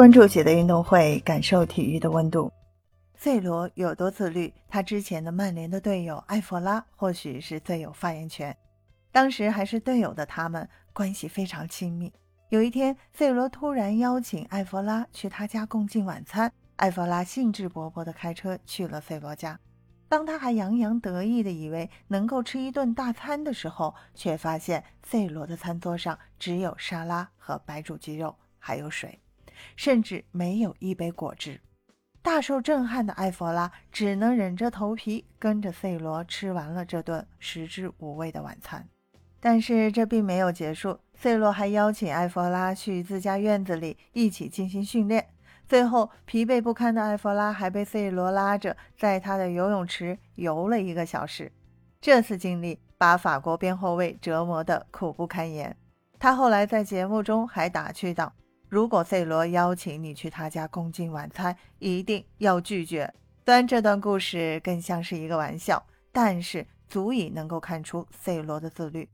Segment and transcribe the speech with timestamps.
[0.00, 2.50] 关注姐的运动会，感受体育的温度。
[3.18, 4.50] C 罗有多自律？
[4.66, 8.56] 他之前的曼联的队友埃弗拉或许是最有发言权。
[9.12, 12.10] 当时还是队友的他们关系非常亲密。
[12.48, 19.60] 有一天，C 罗突然邀请埃弗拉去他家共进晚餐，埃弗拉兴致勃勃地开车去了 C 罗家。
[20.08, 29.20] 当他还洋洋得意地以为能够吃一顿大餐的时候，却发现 C 罗的餐桌上只有沙拉和白煮鸡肉，还有水。
[29.76, 31.60] 甚至没有一杯果汁，
[32.22, 38.88] 大受震撼的埃弗拉只能忍着头皮跟着 C 罗吃完了这顿食之无味的晚餐。
[39.40, 45.28] 但是这并没有结束，C 罗还邀请埃弗拉去自家院子里一起进行训练。
[45.66, 51.50] 最后，疲惫不堪的埃弗拉还被 C 罗拉着在他的游泳池游了一个小时。
[52.00, 55.76] 这次经历把法国边后卫折磨得苦不堪言。
[56.18, 58.34] 他后来在节目中还打趣道。
[58.70, 63.12] 如果 C 罗邀请你去他家共进晚餐，一定要拒绝。
[63.44, 69.08] 虽然这段故事更像是一个玩笑，但是足以能够看出 C 罗的自律。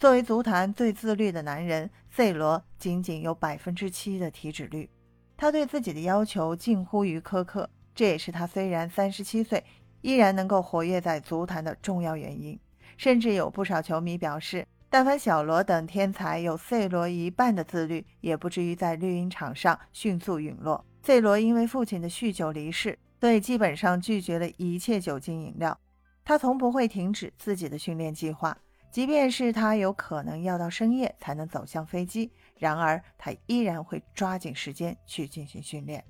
[0.00, 4.88] 作为足坛最自律的男人，C 罗仅仅有百分之七的体脂率，
[5.36, 9.62] 他对自己的要求近乎于苛刻，这也是他虽然三十七岁，
[10.00, 12.58] 依然能够活跃在足坛的重要原因。
[12.96, 14.66] 甚至有不少球迷表示。
[14.92, 20.84] 但凡小罗等天才有 C 罗一半的自律，也不至于在绿茵场上迅速陨落。
[21.02, 25.80] C 罗因为父亲的酗酒离世，所以基本上拒绝了一切酒精饮料。
[26.22, 28.54] 他从不会停止自己的训练计划，
[28.90, 36.04] 即便是他有可能要到深夜才能走向飞机，然而他依然会抓紧时间去进行训练。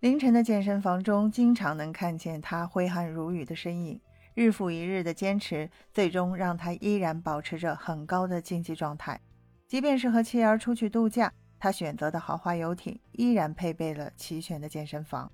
[0.00, 4.00] 凌晨的健身房中，经常能看见他挥汗如雨的身影。
[4.36, 9.18] 日复一日的坚持，最终让他依然保持着很高的竞技状态。
[9.66, 15.32] 即便是和妻儿出去度假，他选择的豪华游艇依然配备了齐全的健身房。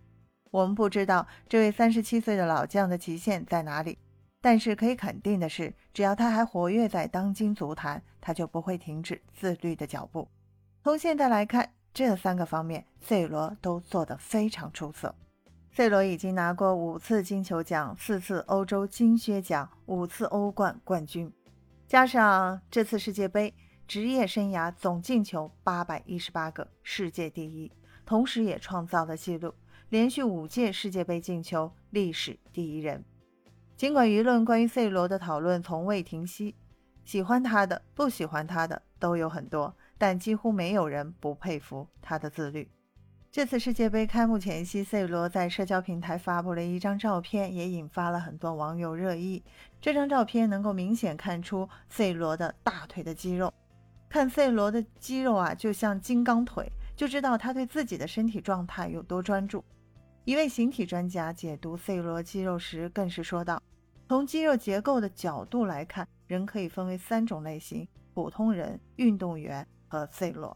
[0.53, 3.99] 我们不知道这位三十七岁的老将的极限在哪里，
[4.41, 10.29] 但是可以肯定的是，只要他还活跃在当今足坛，他就不会停止自律的脚步。
[10.85, 15.13] 从现在来看，这三个方面，C 罗都做得非常出色。
[15.75, 21.33] C 罗已经拿过五次金球奖、四次欧洲金靴奖、五次欧冠冠军，
[21.89, 23.55] 加上这次世界杯，
[23.89, 27.73] 职业生涯总进球八百一十八个，世界第一，
[28.05, 29.55] 同时也创造了纪录，
[29.89, 33.03] 连续五届世界杯进球，历史第一人。
[33.75, 36.55] 尽管舆论关于 C 罗的讨论从未停息，
[37.03, 42.71] 喜欢他的、不喜欢他的都有很多，但几乎没有人不佩服他的自律。
[43.33, 49.43] 这次世界杯开幕前夕，C 罗在社交平台发布了一张照片，也引发了很多网友热议。
[49.81, 53.51] 这张照片能够明显看出 C 罗的大腿的肌肉，
[54.11, 59.65] 看 C 罗的肌肉啊，就像金刚腿，就知道他对自己的身体状态有多专注。
[60.27, 63.63] 一位形体专家解读 C 罗肌肉时，更是说道
[64.11, 70.55] ：“从肌肉结构的角度来看，人可以分为三种类型：普通人、运动员和 C 罗。”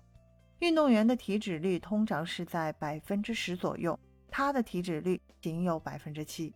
[0.60, 3.98] 运动员的体脂率通常是在百分之十左右，
[4.30, 6.54] 他的体脂率仅有百分之七。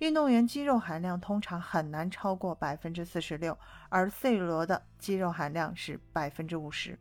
[0.00, 3.58] 运动员肌肉含量通常很难超过百分之四十六，
[3.88, 6.98] 而 C 罗的肌肉含量是百分之五十。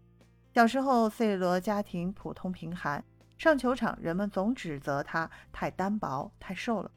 [0.54, 3.04] 小时候，C 罗家庭普通贫寒，
[3.38, 6.90] 上球场人们总指责他太单薄、太瘦了。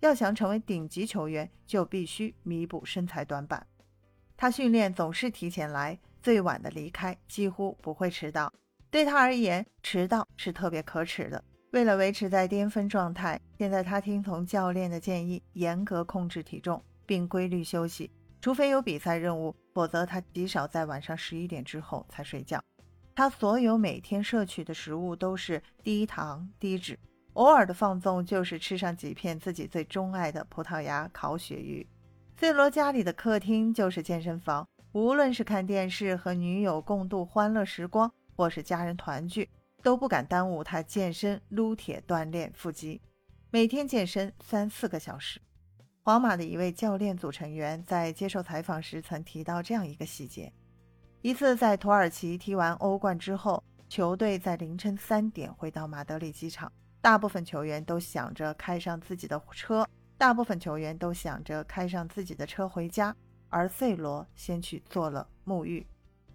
[0.00, 3.66] 要想成为顶级球员，就必须弥补身材短板。
[4.36, 8.52] 他训练总是提前来，最晚的离开，几乎不会迟到。
[8.96, 11.44] 对他而言，迟到是特别可耻的。
[11.72, 18.10] 为了维持在巅峰状态，现在他听从教练的建议，严格控制体重，并规律休息。
[18.40, 22.58] 除非有比赛任务，否则他极少在晚上十一点之后才睡觉。
[23.14, 26.98] 他所有每天摄取的食物都是低糖低脂，
[27.34, 31.86] 偶尔的放纵就是吃上几片自己最钟爱的葡萄牙烤鳕鱼。
[32.38, 38.10] C 罗家里的客厅就是健身房，无论是看电视和女友共度欢乐时光。
[38.36, 39.48] 或是家人团聚，
[39.82, 43.00] 都不敢耽误他健身、撸铁、锻炼腹肌，
[43.50, 45.40] 每天健身三四个小时。
[46.02, 50.52] 皇马的一位教练组成员在接受采访时曾提到这样一个细节：
[51.22, 56.70] 一次在土耳其踢完欧冠之后，球队在凌晨三点回到马德里机场，
[57.00, 63.16] 大部分球员都想着开上自己的车，大部分球员都想着开上自己的车回家，
[63.48, 65.86] 而 C 罗先去做了沐浴。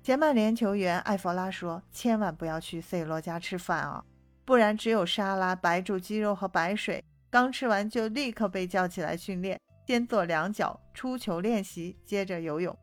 [0.03, 4.03] 前曼联球员艾弗拉说：“千万不要去 C 罗家吃饭啊，
[4.43, 7.03] 不然只有沙拉、白煮鸡肉和白水。
[7.29, 12.75] 刚吃完就立刻被叫起来训练，先做两脚出球练习，接着游泳。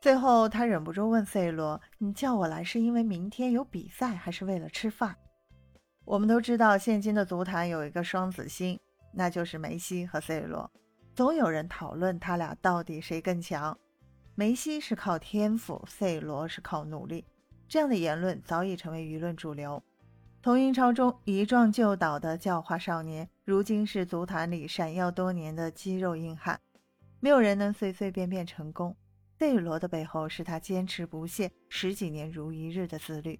[0.00, 5.14] 最后他忍不住问 C 罗：‘你叫我来是因为明天有比赛，还是为了吃饭？’
[6.06, 8.80] 我们都知道，现今的足坛有一个双子星，
[9.12, 10.68] 那就是梅西和 C 罗。
[11.14, 13.76] 总有人讨论他俩到底谁更强。
[14.34, 17.26] 梅西是靠天赋，C 罗是靠努力。
[17.68, 19.82] 这样的言论早已成为舆论主流。
[20.42, 26.58] 从英超中一撞就倒的教化少年，如今是足坛里闪耀多年的肌肉硬汉。
[27.20, 28.96] 没有人能随随便便成功。
[29.38, 33.38] C 罗的背后是他坚持不懈、十几年如一日的自律。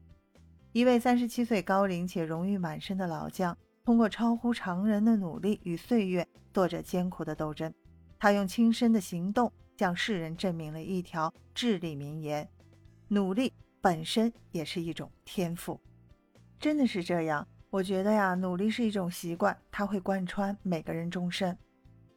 [0.72, 7.72] 一位三十七岁高龄且荣誉满身的老将，通过超乎常人的努力与岁月，做着艰苦的斗争。
[8.18, 9.52] 他用亲身的行动
[9.82, 12.48] 向世人证明了一条至理名言：
[13.08, 15.80] 努力本身也是一种天赋。
[16.60, 21.58] 真的是这样，我觉得呀，努力是一种习惯，它会贯穿每个人终身。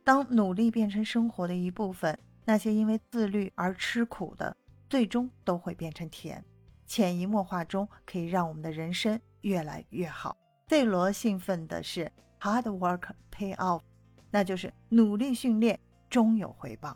[0.04, 2.16] 当努力变成生活的一部分。
[2.46, 4.56] 那些因为自律而吃苦的，
[4.88, 6.46] 最终都会变成甜，
[6.86, 10.38] 潜移默化中可以让我们的人生越来越好。
[10.70, 13.82] C 罗兴奋的是 hard work pay off，
[14.30, 16.96] 那就是努力训练终有回报。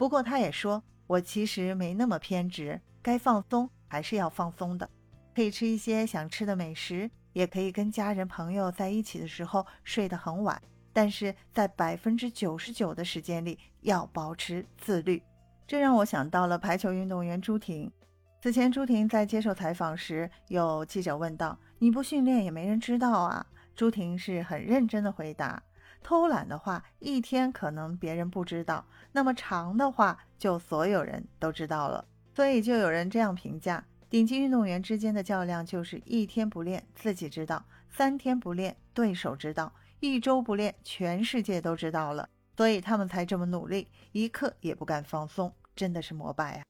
[0.00, 4.88] 不过他也说，我其实没那么偏执，该放松还是要放松的，
[5.34, 10.58] 可以吃一些想吃的美食，也可以跟家人朋友在一起的时候睡得很晚。
[10.94, 15.22] 但是在百分之九十九的时间里要保持自律，
[15.66, 17.92] 这让我想到了排球运动员朱婷。
[18.40, 23.44] 此前，朱婷在接受采访时，有记者问道：“你不训练也没人知道啊？”
[23.76, 25.62] 朱婷是很认真的回答
[26.02, 32.04] ：“偷懒的话，一天可能别人不知道；那么长的话，就所有人都知道了。”
[32.34, 39.72] 所以就有人这样评价：顶级运动员之间的较量就是一天不练自己知道，三天不练对手知道。
[40.00, 46.62] 一周不练，全世界都知道了，所以他们才这么努力，一刻也不敢放松，真的是膜拜啊！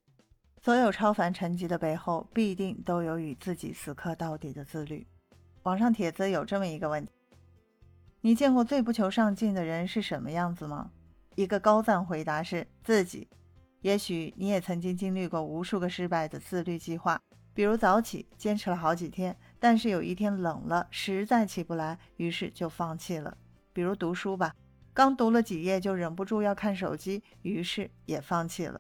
[0.61, 5.07] 所有超凡成绩的背后，必定都有与自己死磕到底的自律。
[5.63, 7.13] 网上帖子有这么一个问题：
[8.23, 10.91] 你见过最不求上进的人是什么样子吗？
[11.37, 13.27] 一个高赞回答是自己。
[13.81, 17.19] 也许你也曾经经历过无数个失败的自律计划。
[17.55, 23.37] 比如早起坚持了好几天，但是有一天冷了，实在起不来，于是就放弃了。
[23.73, 24.55] 比如读书吧，
[24.93, 28.79] 刚读了几页就忍不住要看手机，于是也放弃了。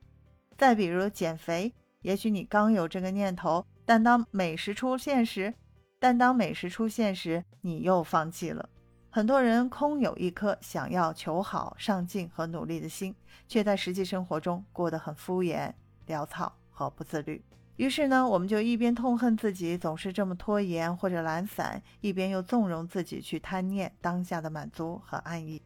[0.59, 1.73] 再比如减肥，
[2.03, 5.55] 也许你刚有这个念头，但当美食出现时，
[5.99, 8.69] 但当美食出现时，你又放弃了。
[9.12, 13.12] 很多人空有一颗想要求好、上进和努力的心，
[13.49, 15.73] 却在实际生活中过得很敷衍、
[16.07, 17.43] 潦草和不自律。
[17.75, 25.61] 于是呢，我们就一边痛恨自己总是这么拖延或者懒散，一边又纵容自己去贪念当下的满足和安逸。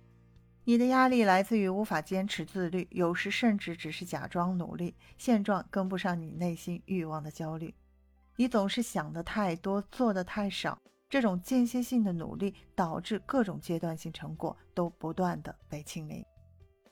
[0.64, 7.74] 你的压力来自于无法坚持自律，有时甚至只是假装努力，现状跟不上你内心欲望的焦虑。
[8.36, 10.78] 你总是想的太多，做的太少，
[11.14, 16.24] 这种间歇性的努力导致各种阶段性成果都不断的被清零。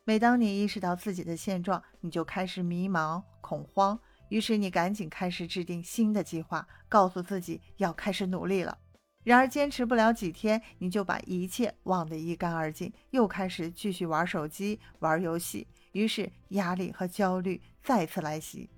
[0.05, 3.99] 每当你意识到自己的现状，你就开始迷茫、恐慌。
[4.29, 8.79] 于是你赶紧开始制定新的计划，告诉自己要开始努力了。
[9.25, 15.67] 然而坚持不了几天，你就把一切忘得一干二净，又开始继续玩手机、玩游戏。
[15.91, 18.71] 于是压力和焦虑再次来袭。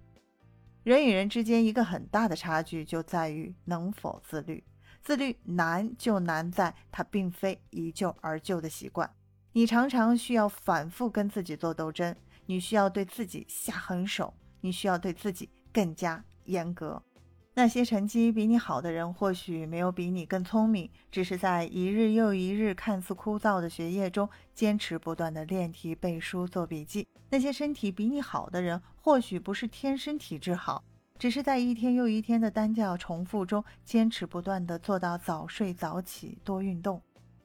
[0.85, 4.65] 人与人之间一个很大的差距就在于能否自律。
[5.05, 9.09] 自律难就难在它并非一就而就的习惯，
[9.53, 14.35] 你常常需要反复跟自己做斗争，你需要对自己下狠手。
[14.65, 17.03] 你需要对自己更加严格。
[17.53, 27.07] 那些成绩比你好的人，或许没有比你更聪明，只是在一日又一日看似枯燥的学业中，坚持不断的练题、背书、做笔记。
[27.29, 30.83] 那些身体比你好的人，或许不是天生体质好，
[31.19, 37.01] 只是在一天又一天的单调重复中，坚持不断的做到早睡早起、多运动。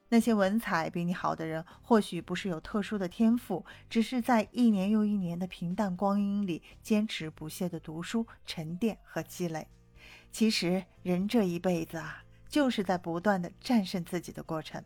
[0.10, 9.68] 那些文采比你好的人，或许不是有特殊的天赋，只是在一年又一年的平淡光阴里，坚持不懈的读书、沉淀和积累。
[10.32, 14.84] 其实，人这一辈子啊，就是在不断的战胜自己的过程。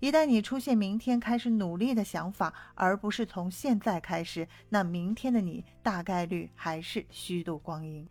[0.00, 8.08] 一旦你出现明天开始努力的想法，而不是从现在开始，那明天的你大概率还是虚度光阴。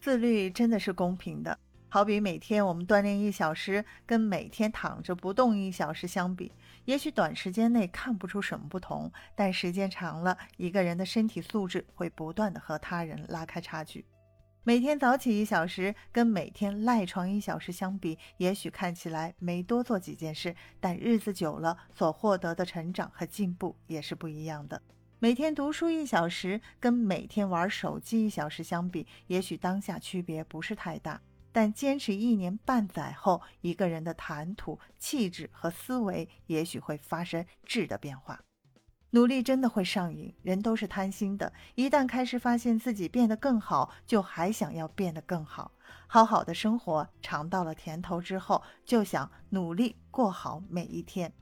[0.00, 1.56] 自律真的是公平的。
[1.88, 6.50] 好比每天我们锻炼一小时，跟每天躺着不动一小时相比，
[6.84, 14.04] 也许短时间内看不出什么不同，但时间长了，一个人的身体素质会不断的和他人拉开差距。
[14.68, 24.82] 每天早起一小时，跟每天赖床一小时相比，也许看起来没多做几件事，但日子久了，所获得的成长和进步也是不一样的。
[25.20, 31.18] 每天读书一小时，跟每天玩手机一小时相比，也许当下区别不是太大。
[31.50, 38.38] 但坚持一年半载后，一个人的谈吐、气质和思维也许会发生质的变化。
[39.10, 41.50] 努力真的会上瘾，人都是贪心的。
[41.74, 45.72] 一旦开始发现自己变得更好，就还想要变得更好。
[46.06, 51.32] 好好的生活，尝到了甜头之后，就想努力过好每一天。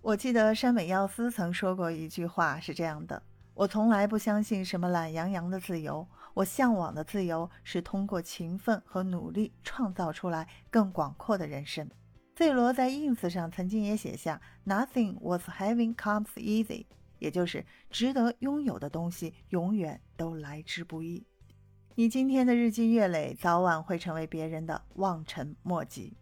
[0.00, 3.20] 我记得山本耀司曾说过一句话，是这样的：
[3.54, 11.90] 我从来不相信什么懒洋洋的自由，我向往的自由是通过勤奋和努力创造出来更广阔的人生。
[12.36, 16.86] C 罗在 ins 上曾经也写下：“Nothing was having comes easy。”
[17.20, 21.24] 也就是值得拥有的东西，永远都来之不易。
[21.94, 26.16] 你今天的日积月累，早晚会成为别人的望尘莫及。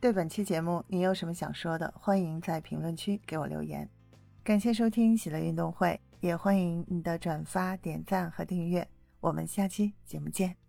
[0.00, 1.94] 对本期节目，你有什么想说的？
[1.96, 3.88] 欢迎在评论区给我留言。
[4.42, 8.88] 感谢收听喜乐运动会，也欢迎你的转发、点赞和订阅。
[9.20, 10.61] 我们下期节目见。